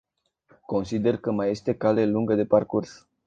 Consider 0.65 1.17
că 1.17 1.31
mai 1.31 1.49
este 1.49 1.75
cale 1.75 2.05
lungă 2.05 2.35
de 2.35 2.45
parcurs. 2.45 3.07